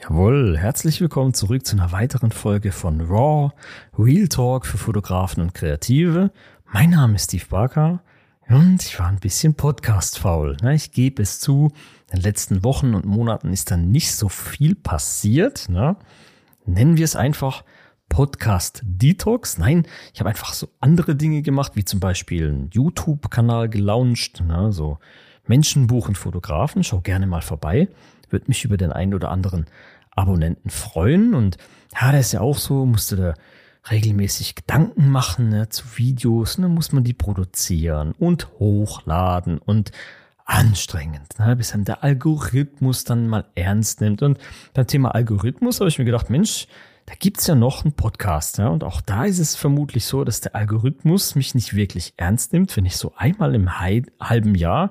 [0.00, 3.52] Jawohl, herzlich willkommen zurück zu einer weiteren Folge von Raw,
[3.98, 6.30] Real Talk für Fotografen und Kreative.
[6.72, 8.00] Mein Name ist Steve Barker
[8.48, 10.56] und ich war ein bisschen Podcast-faul.
[10.62, 10.74] Ne?
[10.76, 11.72] Ich gebe es zu,
[12.10, 15.68] in den letzten Wochen und Monaten ist dann nicht so viel passiert.
[15.68, 15.96] Ne?
[16.64, 17.64] Nennen wir es einfach
[18.08, 19.58] Podcast Detox.
[19.58, 24.72] Nein, ich habe einfach so andere Dinge gemacht, wie zum Beispiel einen YouTube-Kanal gelauncht, ne?
[24.72, 24.98] so
[25.48, 26.84] Menschenbuch und Fotografen.
[26.84, 27.88] Schau gerne mal vorbei
[28.30, 29.66] würde mich über den einen oder anderen
[30.10, 31.34] Abonnenten freuen.
[31.34, 31.56] Und
[31.98, 33.34] ja, der ist ja auch so, musste da
[33.90, 36.56] regelmäßig Gedanken machen ne, zu Videos.
[36.56, 39.92] Dann muss man die produzieren und hochladen und
[40.44, 44.22] anstrengend, ne, bis dann der Algorithmus dann mal ernst nimmt.
[44.22, 44.38] Und
[44.74, 46.66] beim Thema Algorithmus habe ich mir gedacht, Mensch,
[47.06, 48.58] da gibt's ja noch einen Podcast.
[48.58, 52.52] Ja, und auch da ist es vermutlich so, dass der Algorithmus mich nicht wirklich ernst
[52.52, 54.90] nimmt, wenn ich so einmal im halben Jahr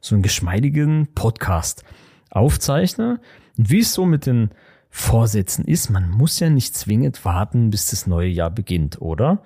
[0.00, 1.84] so einen geschmeidigen Podcast
[2.30, 3.20] aufzeichne.
[3.56, 4.50] Und wie es so mit den
[4.90, 9.42] Vorsätzen ist, man muss ja nicht zwingend warten, bis das neue Jahr beginnt, oder?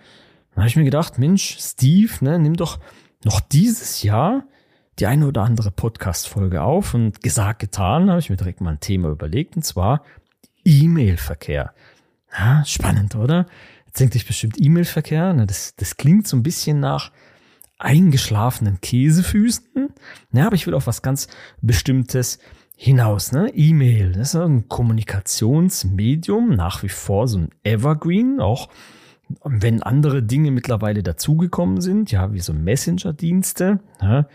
[0.55, 2.79] Dann habe ich mir gedacht, Mensch, Steve, ne, nimm doch
[3.25, 4.45] noch dieses Jahr
[4.99, 8.81] die eine oder andere Podcast-Folge auf und gesagt, getan, habe ich mir direkt mal ein
[8.81, 10.05] Thema überlegt, und zwar
[10.65, 11.73] E-Mail-Verkehr.
[12.37, 13.47] Ja, spannend, oder?
[13.87, 15.35] Jetzt denkt ich bestimmt E-Mail-Verkehr.
[15.47, 17.11] Das, das klingt so ein bisschen nach
[17.79, 19.89] eingeschlafenen Käsefüßen.
[20.33, 21.29] Ja, aber ich will auf was ganz
[21.61, 22.39] Bestimmtes
[22.83, 23.31] hinaus.
[23.31, 23.49] Ne?
[23.55, 28.71] E-Mail, das ist ein Kommunikationsmedium, nach wie vor so ein Evergreen, auch
[29.45, 34.27] wenn andere Dinge mittlerweile dazugekommen sind, ja, wie so Messenger-Dienste, ne?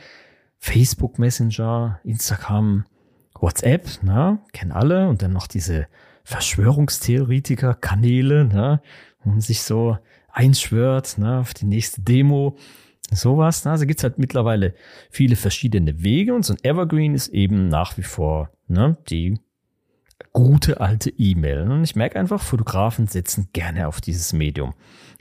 [0.60, 2.86] Facebook Messenger, Instagram,
[3.40, 4.40] WhatsApp, ne?
[4.54, 5.88] kennen alle, und dann noch diese
[6.24, 8.82] Verschwörungstheoretiker-Kanäle, ne?
[9.24, 9.98] wo man sich so
[10.32, 11.40] einschwört ne?
[11.40, 12.56] auf die nächste Demo.
[13.12, 13.66] Sowas.
[13.66, 13.72] Ne?
[13.72, 14.74] Also gibt's halt mittlerweile
[15.10, 19.40] viele verschiedene Wege und so ein Evergreen ist eben nach wie vor ne, die
[20.34, 21.70] gute alte E-Mail.
[21.70, 24.74] Und ich merke einfach, Fotografen setzen gerne auf dieses Medium.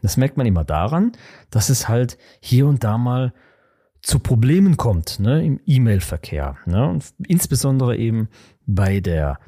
[0.03, 1.13] Das merkt man immer daran,
[1.51, 3.33] dass es halt hier und da mal
[4.03, 6.59] zu Problemen kommt ne, im E-Mail-Verkehr.
[6.67, 6.89] Ne?
[6.89, 8.29] Und insbesondere eben
[8.67, 9.39] bei der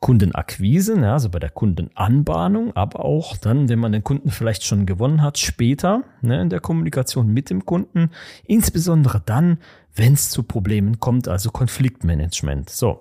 [0.00, 4.86] Kundenakquise, ne, also bei der Kundenanbahnung, aber auch dann, wenn man den Kunden vielleicht schon
[4.86, 8.10] gewonnen hat, später ne, in der Kommunikation mit dem Kunden,
[8.44, 9.58] insbesondere dann,
[9.94, 12.70] wenn es zu Problemen kommt, also Konfliktmanagement.
[12.70, 13.00] So.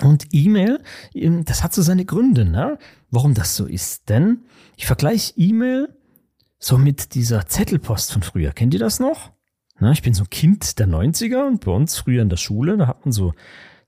[0.00, 0.80] Und E-Mail,
[1.14, 2.78] ähm, das hat so seine Gründe, ne?
[3.10, 4.08] warum das so ist.
[4.08, 4.44] Denn
[4.76, 5.88] ich vergleiche E-Mail
[6.58, 8.52] so mit dieser Zettelpost von früher.
[8.52, 9.32] Kennt ihr das noch?
[9.78, 12.76] Na, ich bin so ein Kind der 90er und bei uns früher in der Schule,
[12.76, 13.34] da hat man so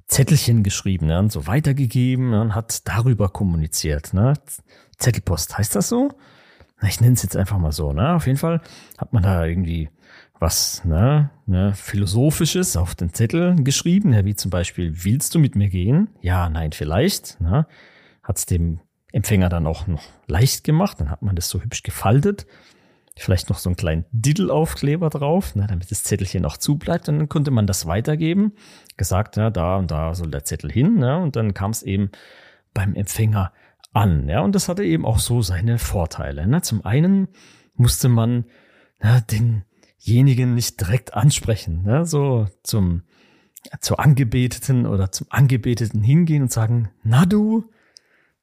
[0.06, 4.12] Zettelchen geschrieben ne, und so weitergegeben ne, und hat darüber kommuniziert.
[4.12, 4.34] Ne?
[4.98, 6.10] Zettelpost, heißt das so?
[6.80, 7.92] Na, ich nenne es jetzt einfach mal so.
[7.92, 8.14] Ne?
[8.14, 8.60] Auf jeden Fall
[8.98, 9.88] hat man da irgendwie
[10.38, 15.56] was ne, ne, Philosophisches auf den Zettel geschrieben, ja, wie zum Beispiel, willst du mit
[15.56, 16.10] mir gehen?
[16.20, 17.40] Ja, nein, vielleicht.
[17.40, 17.66] Ne?
[18.22, 18.80] Hat es dem
[19.12, 22.46] Empfänger dann auch noch leicht gemacht, dann hat man das so hübsch gefaltet
[23.16, 27.08] vielleicht noch so einen kleinen Diddle-Aufkleber drauf, ne, damit das Zettelchen auch zubleibt.
[27.08, 28.52] Und dann konnte man das weitergeben.
[28.96, 30.96] Gesagt, ja, da und da soll der Zettel hin.
[30.96, 32.10] Ne, und dann kam es eben
[32.72, 33.52] beim Empfänger
[33.92, 34.28] an.
[34.28, 36.46] Ja, und das hatte eben auch so seine Vorteile.
[36.46, 36.62] Ne.
[36.62, 37.28] Zum einen
[37.74, 38.46] musste man
[39.00, 43.02] ne, denjenigen nicht direkt ansprechen, ne, so zum
[43.80, 47.70] zur Angebeteten oder zum Angebeteten hingehen und sagen, na du,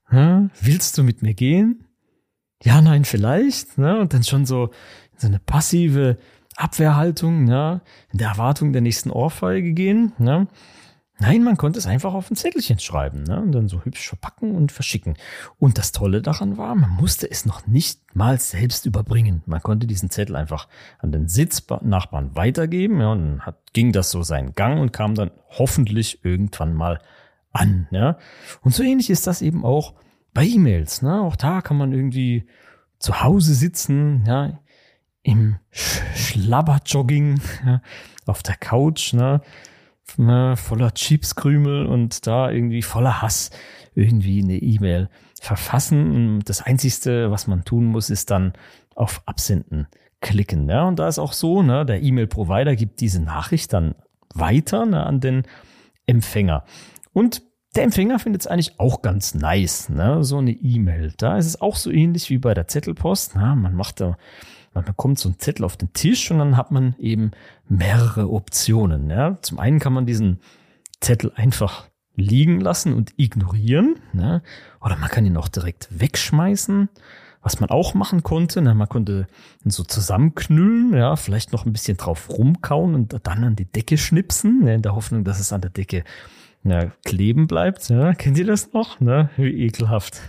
[0.09, 1.86] willst du mit mir gehen?
[2.63, 3.99] Ja, nein, vielleicht, ne?
[3.99, 4.69] Und dann schon so,
[5.17, 6.17] so eine passive
[6.55, 7.81] Abwehrhaltung, ne?
[8.11, 10.47] In der Erwartung der nächsten Ohrfeige gehen, ne?
[11.19, 13.39] Nein, man konnte es einfach auf ein Zettelchen schreiben, ne?
[13.39, 15.17] Und dann so hübsch verpacken und verschicken.
[15.59, 19.43] Und das Tolle daran war, man musste es noch nicht mal selbst überbringen.
[19.45, 20.67] Man konnte diesen Zettel einfach
[20.97, 25.13] an den Sitznachbarn weitergeben, ja, und dann hat, ging das so seinen Gang und kam
[25.13, 26.99] dann hoffentlich irgendwann mal
[27.51, 28.17] an, ja.
[28.61, 29.93] Und so ähnlich ist das eben auch
[30.34, 31.22] bei E-Mails, ne?
[31.22, 32.47] Auch da kann man irgendwie
[33.00, 34.59] zu Hause sitzen, ja,
[35.24, 37.81] im Sch Schlabberjogging, ja,
[38.25, 39.41] auf der Couch, ne?
[40.17, 40.55] ne?
[40.58, 43.52] voller Chipskrümel und da irgendwie voller Hass
[43.96, 45.09] irgendwie eine E-Mail
[45.41, 46.41] verfassen.
[46.46, 48.53] Das Einzigste, was man tun muss, ist dann
[48.96, 49.88] auf Absenden
[50.22, 50.70] klicken.
[50.70, 50.88] Ja?
[50.88, 53.96] Und da ist auch so, ne, der E-Mail-Provider gibt diese Nachricht dann
[54.34, 55.44] weiter ne, an den
[56.05, 56.64] Empfänger.
[57.14, 57.41] Und
[57.76, 60.23] der Empfänger findet es eigentlich auch ganz nice, ne?
[60.23, 61.14] so eine E-Mail.
[61.18, 63.34] Da ist es auch so ähnlich wie bei der Zettelpost.
[63.35, 64.18] Na, man macht da,
[64.73, 67.32] man bekommt so einen Zettel auf den Tisch und dann hat man eben
[67.70, 69.09] mehrere Optionen.
[69.09, 69.38] Ja?
[69.41, 70.41] Zum einen kann man diesen
[71.00, 73.96] Zettel einfach liegen lassen und ignorieren.
[74.12, 74.44] Ne?
[74.82, 76.90] Oder man kann ihn auch direkt wegschmeißen.
[77.44, 78.76] Was man auch machen konnte, ne?
[78.76, 79.28] man konnte
[79.66, 83.97] ihn so zusammenknüllen, ja, vielleicht noch ein bisschen drauf rumkauen und dann an die Decke
[83.97, 84.76] schnipsen, ne?
[84.76, 86.03] in der Hoffnung, dass es an der Decke
[86.63, 87.90] ja, kleben bleibt.
[87.90, 88.99] Ja, kennt ihr das noch?
[88.99, 89.29] Ne?
[89.37, 90.22] Wie ekelhaft.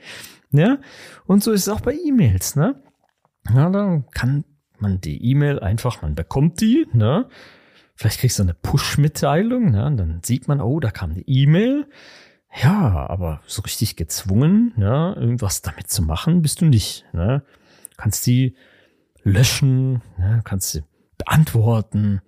[0.50, 0.78] ja,
[1.26, 2.56] und so ist es auch bei E-Mails.
[2.56, 2.82] Ne?
[3.54, 4.44] Ja, dann kann
[4.78, 7.28] man die E-Mail einfach, man bekommt die, ne?
[7.94, 9.86] Vielleicht kriegst du eine Push-Mitteilung, ne?
[9.86, 11.86] Und dann sieht man, oh, da kam eine E-Mail.
[12.62, 17.04] Ja, aber so richtig gezwungen, ne, irgendwas damit zu machen, bist du nicht.
[17.12, 17.42] Ne?
[17.96, 18.56] Kannst die
[19.22, 20.40] löschen, ne?
[20.44, 20.82] kannst sie
[21.18, 22.22] beantworten,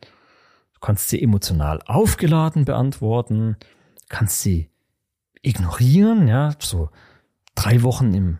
[0.81, 3.57] kannst sie emotional aufgeladen beantworten,
[4.09, 4.71] kannst sie
[5.43, 6.91] ignorieren, ja, so
[7.55, 8.39] drei Wochen im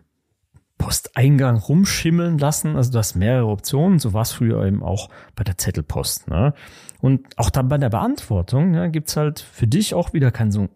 [0.81, 2.75] Posteingang rumschimmeln lassen.
[2.75, 3.99] Also du hast mehrere Optionen.
[3.99, 6.27] So war es früher eben auch bei der Zettelpost.
[6.27, 6.55] Ne?
[7.01, 10.69] Und auch dann bei der Beantwortung ja, gibt's halt für dich auch wieder kein so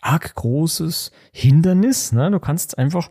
[0.00, 2.12] arg großes Hindernis.
[2.12, 2.30] Ne?
[2.30, 3.10] Du kannst einfach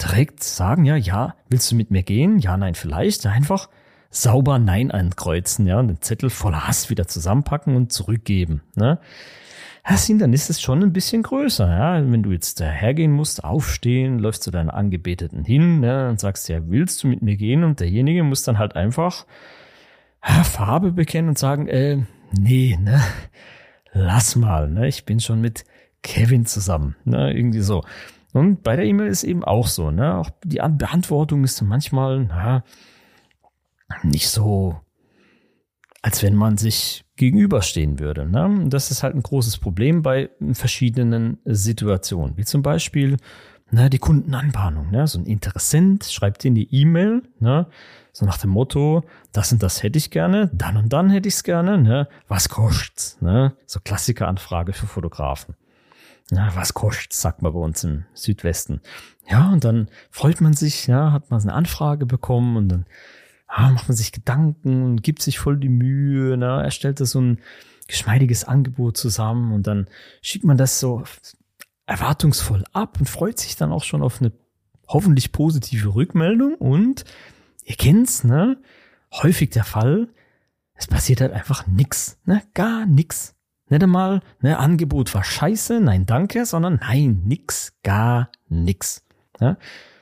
[0.00, 2.38] direkt sagen, ja, ja, willst du mit mir gehen?
[2.38, 3.24] Ja, nein, vielleicht.
[3.24, 3.70] Einfach
[4.10, 8.62] sauber Nein ankreuzen, ja, und den Zettel voller Hass wieder zusammenpacken und zurückgeben.
[8.74, 8.98] Ne?
[9.88, 11.94] Das Hindernis ist schon ein bisschen größer, ja.
[12.10, 16.60] Wenn du jetzt hergehen musst, aufstehen, läufst zu deiner Angebeteten hin, ne, und sagst, ja,
[16.68, 17.64] willst du mit mir gehen?
[17.64, 19.24] Und derjenige muss dann halt einfach
[20.20, 22.02] Farbe bekennen und sagen, äh,
[22.38, 23.00] nee, ne,
[23.92, 25.64] lass mal, ne, ich bin schon mit
[26.02, 27.82] Kevin zusammen, ne, irgendwie so.
[28.34, 32.62] Und bei der E-Mail ist eben auch so, ne, auch die Beantwortung ist manchmal, na,
[34.02, 34.80] nicht so,
[36.02, 38.26] als wenn man sich gegenüberstehen würde.
[38.26, 38.66] Ne?
[38.68, 43.16] Das ist halt ein großes Problem bei verschiedenen Situationen, wie zum Beispiel
[43.70, 44.90] ne, die Kundenanbahnung.
[44.90, 45.06] Ne?
[45.06, 47.66] So ein Interessent schreibt in die E-Mail, ne?
[48.12, 51.34] so nach dem Motto, das und das hätte ich gerne, dann und dann hätte ich
[51.34, 52.08] es gerne, ne?
[52.28, 53.20] was kostet's?
[53.20, 53.54] Ne?
[53.66, 55.56] So Klassikeranfrage für Fotografen.
[56.30, 58.80] Ja, was kostet's, sagt man bei uns im Südwesten.
[59.30, 62.86] Ja, und dann freut man sich, ja, hat man eine Anfrage bekommen und dann
[63.48, 66.62] ah, macht man sich Gedanken und gibt sich voll die Mühe, ne?
[66.62, 67.40] erstellt da so ein
[67.88, 69.88] geschmeidiges Angebot zusammen und dann
[70.20, 71.04] schickt man das so
[71.86, 74.32] erwartungsvoll ab und freut sich dann auch schon auf eine
[74.86, 77.04] hoffentlich positive Rückmeldung und
[77.64, 78.58] ihr kennt's, ne?
[79.10, 80.08] Häufig der Fall,
[80.74, 82.42] es passiert halt einfach nix, ne?
[82.52, 83.34] Gar nix.
[83.70, 89.04] Nicht einmal, ne, Angebot war scheiße, nein, danke, sondern nein, nix, gar nix.
[89.40, 89.58] Ne?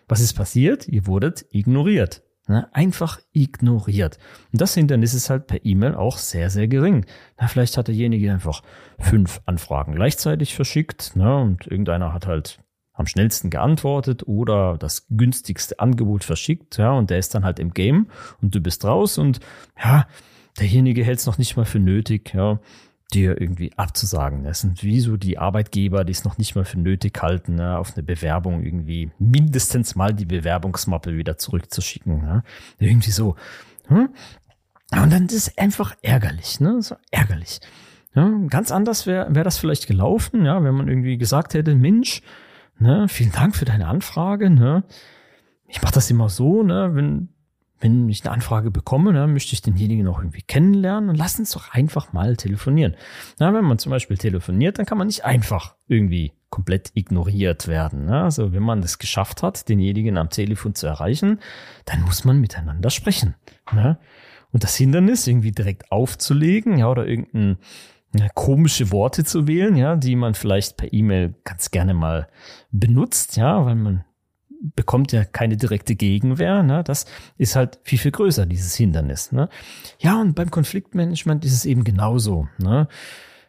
[0.06, 0.87] Was ist passiert?
[0.87, 2.22] Ihr wurdet ignoriert.
[2.48, 4.19] Ne, einfach ignoriert.
[4.52, 7.04] Und das Hindernis ist halt per E-Mail auch sehr, sehr gering.
[7.40, 8.62] Na, vielleicht hat derjenige einfach
[9.00, 12.60] fünf Anfragen gleichzeitig verschickt ne, und irgendeiner hat halt
[12.96, 17.75] am schnellsten geantwortet oder das günstigste Angebot verschickt, ja, und der ist dann halt im
[17.75, 18.08] Game
[18.40, 19.40] und du bist raus und
[19.82, 20.06] ja,
[20.58, 22.58] derjenige hält es noch nicht mal für nötig, ja,
[23.14, 24.43] dir irgendwie abzusagen.
[24.44, 27.79] Das sind wie so die Arbeitgeber, die es noch nicht mal für nötig halten, ne,
[27.79, 32.20] auf eine Bewerbung irgendwie mindestens mal die Bewerbungsmappe wieder zurückzuschicken.
[32.20, 32.43] Ne?
[32.79, 33.37] Irgendwie so.
[33.87, 34.08] Hm?
[34.93, 36.81] Und dann ist es einfach ärgerlich, ne?
[36.81, 37.61] So ärgerlich.
[38.14, 42.23] Ja, ganz anders wäre wär das vielleicht gelaufen, ja, wenn man irgendwie gesagt hätte, Mensch,
[42.79, 44.85] ne, vielen Dank für deine Anfrage, ne?
[45.69, 47.29] Ich mache das immer so, ne, wenn
[47.81, 51.50] wenn ich eine Anfrage bekomme, dann möchte ich denjenigen noch irgendwie kennenlernen und lass uns
[51.50, 52.96] doch einfach mal telefonieren.
[53.38, 58.06] Na, wenn man zum Beispiel telefoniert, dann kann man nicht einfach irgendwie komplett ignoriert werden.
[58.06, 58.23] Ne?
[58.23, 61.40] Also wenn man es geschafft hat, denjenigen am Telefon zu erreichen,
[61.84, 63.34] dann muss man miteinander sprechen.
[63.73, 63.99] Ne?
[64.52, 67.58] Und das Hindernis irgendwie direkt aufzulegen, ja, oder irgendein
[68.14, 72.29] ja, komische Worte zu wählen, ja, die man vielleicht per E-Mail ganz gerne mal
[72.70, 74.05] benutzt, ja, weil man
[74.75, 76.63] bekommt ja keine direkte Gegenwehr.
[76.63, 76.82] Ne?
[76.84, 77.06] Das
[77.39, 79.32] ist halt viel, viel größer, dieses Hindernis.
[79.32, 79.48] Ne?
[79.98, 82.48] Ja, und beim Konfliktmanagement ist es eben genauso.
[82.58, 82.89] Ne?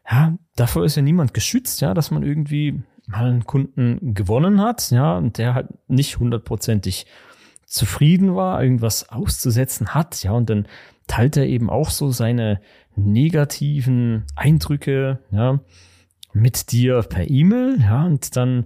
[0.09, 4.91] Ja, davor ist ja niemand geschützt, ja, dass man irgendwie mal einen Kunden gewonnen hat,
[4.91, 7.05] ja, und der halt nicht hundertprozentig
[7.65, 10.67] zufrieden war, irgendwas auszusetzen hat, ja, und dann
[11.07, 12.61] teilt er eben auch so seine
[12.95, 15.59] negativen Eindrücke, ja,
[16.33, 18.65] mit dir per E-Mail, ja, und dann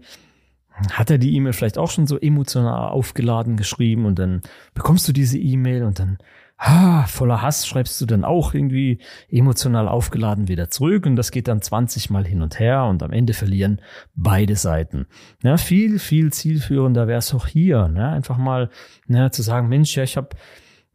[0.92, 4.42] hat er die E-Mail vielleicht auch schon so emotional aufgeladen geschrieben und dann
[4.74, 6.18] bekommst du diese E-Mail und dann
[6.62, 11.48] ah, voller Hass schreibst du dann auch irgendwie emotional aufgeladen wieder zurück und das geht
[11.48, 13.82] dann 20 Mal hin und her und am Ende verlieren
[14.16, 15.08] beide Seiten.
[15.44, 18.10] Ja, viel, viel zielführender wäre es auch hier, ne?
[18.10, 18.70] einfach mal
[19.08, 20.30] ne, zu sagen, Mensch, ja, ich habe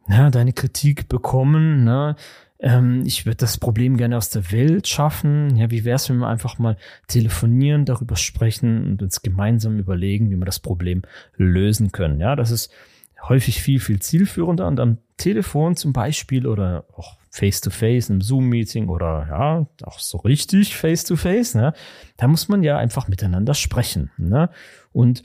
[0.07, 2.15] ne, deine Kritik bekommen, ne?
[2.59, 5.55] Ähm, ich würde das Problem gerne aus der Welt schaffen.
[5.57, 10.31] Ja, wie wäre es, wenn wir einfach mal telefonieren, darüber sprechen und uns gemeinsam überlegen,
[10.31, 11.03] wie wir das Problem
[11.35, 12.19] lösen können.
[12.19, 12.71] Ja, das ist
[13.27, 19.27] häufig viel, viel zielführender und am Telefon zum Beispiel oder auch face-to-face, im Zoom-Meeting oder
[19.29, 21.73] ja, auch so richtig face-to-face, ne?
[22.17, 24.49] Da muss man ja einfach miteinander sprechen, ne?
[24.91, 25.23] Und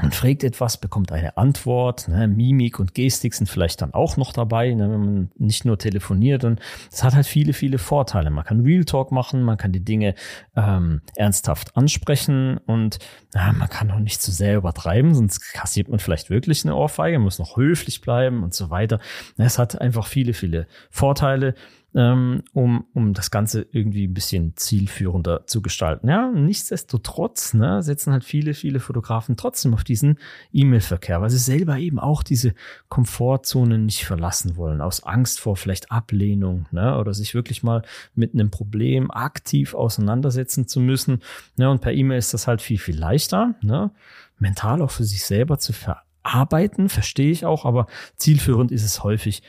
[0.00, 2.08] man fragt etwas, bekommt eine Antwort.
[2.08, 2.28] Ne?
[2.28, 4.90] Mimik und Gestik sind vielleicht dann auch noch dabei, ne?
[4.90, 6.44] wenn man nicht nur telefoniert.
[6.44, 8.30] Und das hat halt viele, viele Vorteile.
[8.30, 10.14] Man kann Real Talk machen, man kann die Dinge
[10.56, 12.98] ähm, ernsthaft ansprechen und
[13.34, 17.18] ja, man kann auch nicht zu sehr übertreiben, sonst kassiert man vielleicht wirklich eine Ohrfeige,
[17.18, 19.00] muss noch höflich bleiben und so weiter.
[19.36, 21.54] Es hat einfach viele, viele Vorteile
[21.94, 26.08] ähm, um, um das Ganze irgendwie ein bisschen zielführender zu gestalten.
[26.08, 30.18] Ja, nichtsdestotrotz ne, setzen halt viele, viele Fotografen trotzdem auf diesen
[30.52, 32.54] E-Mail-Verkehr, weil sie selber eben auch diese
[32.88, 37.82] Komfortzone nicht verlassen wollen, aus Angst vor vielleicht Ablehnung ne, oder sich wirklich mal
[38.14, 41.22] mit einem Problem aktiv auseinandersetzen zu müssen.
[41.56, 43.90] Ne, und per E-Mail ist das halt viel, viel leichter, ne,
[44.38, 49.42] mental auch für sich selber zu verarbeiten, verstehe ich auch, aber zielführend ist es häufig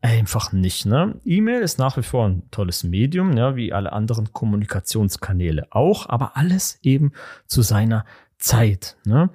[0.00, 0.86] einfach nicht.
[0.86, 1.20] Ne?
[1.24, 6.36] E-Mail ist nach wie vor ein tolles Medium, ja, wie alle anderen Kommunikationskanäle auch, aber
[6.36, 7.12] alles eben
[7.46, 8.04] zu seiner
[8.38, 8.96] Zeit.
[9.04, 9.30] Ne?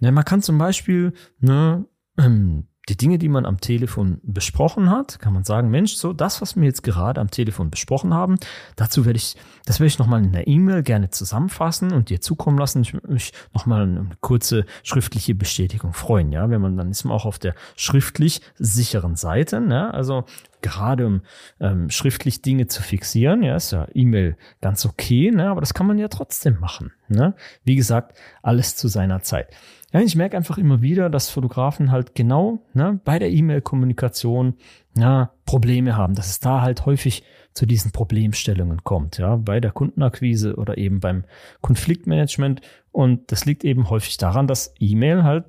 [0.00, 1.84] Ja, man kann zum Beispiel ne,
[2.18, 6.40] ähm, die Dinge, die man am Telefon besprochen hat, kann man sagen, Mensch, so das,
[6.40, 8.36] was wir jetzt gerade am Telefon besprochen haben,
[8.76, 12.58] dazu werde ich, das werde ich nochmal in der E-Mail gerne zusammenfassen und dir zukommen
[12.58, 12.82] lassen.
[12.82, 17.14] Ich würde mich nochmal eine kurze schriftliche Bestätigung freuen, ja, wenn man, dann ist man
[17.14, 19.92] auch auf der schriftlich sicheren Seite, ne?
[19.92, 20.24] also
[20.62, 21.22] gerade um
[21.60, 25.50] ähm, schriftlich Dinge zu fixieren, ja, ist ja E-Mail ganz okay, ne?
[25.50, 26.92] aber das kann man ja trotzdem machen.
[27.08, 27.34] Ne?
[27.64, 29.48] Wie gesagt, alles zu seiner Zeit.
[29.96, 34.56] Ja, ich merke einfach immer wieder, dass Fotografen halt genau ne, bei der E-Mail-Kommunikation
[34.94, 37.22] ja, Probleme haben, dass es da halt häufig
[37.54, 41.24] zu diesen Problemstellungen kommt, ja, bei der Kundenakquise oder eben beim
[41.62, 42.60] Konfliktmanagement.
[42.92, 45.46] Und das liegt eben häufig daran, dass E-Mail halt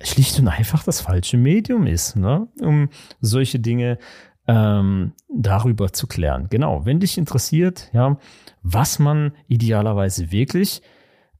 [0.00, 2.90] schlicht und einfach das falsche Medium ist, ne, um
[3.20, 3.98] solche Dinge
[4.46, 6.46] ähm, darüber zu klären.
[6.48, 8.18] Genau, wenn dich interessiert, ja,
[8.62, 10.80] was man idealerweise wirklich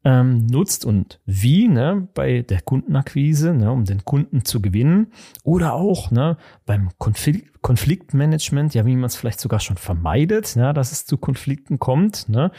[0.04, 5.08] ähm, nutzt und wie ne, bei der Kundenakquise, ne, um den Kunden zu gewinnen
[5.42, 10.73] oder auch ne, beim Konflikt, Konfliktmanagement, ja, wie man es vielleicht sogar schon vermeidet, ja,
[10.75, 12.28] dass es zu Konflikten kommt.
[12.28, 12.50] Ne,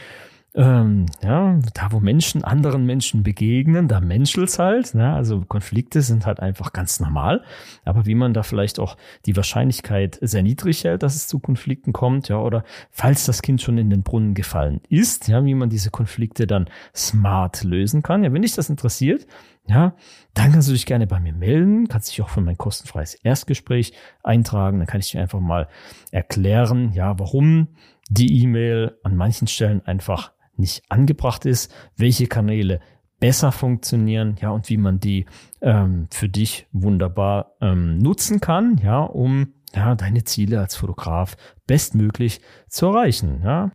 [0.56, 4.94] ähm, ja, da wo Menschen anderen Menschen begegnen, da menschelt's halt.
[4.94, 5.12] Ne?
[5.12, 7.42] Also Konflikte sind halt einfach ganz normal.
[7.84, 8.96] Aber wie man da vielleicht auch
[9.26, 13.60] die Wahrscheinlichkeit sehr niedrig hält, dass es zu Konflikten kommt, ja, oder falls das Kind
[13.60, 18.24] schon in den Brunnen gefallen ist, ja, wie man diese Konflikte dann smart lösen kann.
[18.24, 19.26] Ja, wenn dich das interessiert,
[19.68, 19.94] ja,
[20.32, 23.92] dann kannst du dich gerne bei mir melden, kannst dich auch für mein kostenfreies Erstgespräch
[24.22, 24.78] eintragen.
[24.78, 25.68] Dann kann ich dir einfach mal
[26.12, 27.68] erklären, ja, warum
[28.08, 32.80] die E-Mail an manchen Stellen einfach nicht angebracht ist, welche Kanäle
[33.18, 35.26] besser funktionieren, ja, und wie man die
[35.62, 41.36] ähm, für dich wunderbar ähm, nutzen kann, ja, um ja, deine Ziele als Fotograf
[41.66, 43.72] bestmöglich zu erreichen, ja.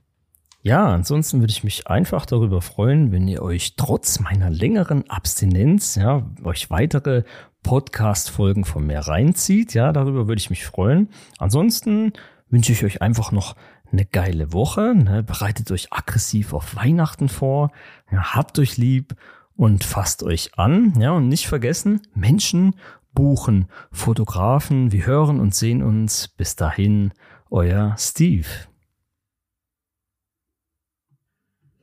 [0.64, 5.96] Ja, ansonsten würde ich mich einfach darüber freuen, wenn ihr euch trotz meiner längeren Abstinenz,
[5.96, 7.24] ja, euch weitere
[7.64, 9.74] Podcast-Folgen von mir reinzieht.
[9.74, 11.10] Ja, darüber würde ich mich freuen.
[11.40, 12.14] Ansonsten
[12.50, 13.56] wünsche ich euch einfach noch
[13.91, 14.93] eine geile Woche.
[14.95, 15.24] Ne?
[15.24, 17.71] Bereitet euch aggressiv auf Weihnachten vor.
[18.12, 19.15] Ja, habt euch lieb
[19.55, 20.93] und fasst euch an.
[21.00, 22.75] Ja, und nicht vergessen, Menschen
[23.13, 24.91] buchen Fotografen.
[24.91, 26.27] Wir hören und sehen uns.
[26.27, 27.12] Bis dahin,
[27.50, 28.48] euer Steve.